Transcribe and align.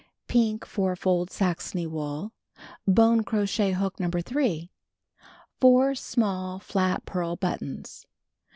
Pink 0.27 0.65
four 0.65 0.95
fold 0.95 1.29
Saxony 1.29 1.85
wool. 1.85 2.31
Bone 2.87 3.21
crochet 3.23 3.73
hook 3.73 3.99
No. 3.99 4.09
3. 4.09 4.71
Four 5.59 5.93
small 5.93 6.57
flat 6.57 7.05
pearl 7.05 7.35
buttons. 7.35 8.07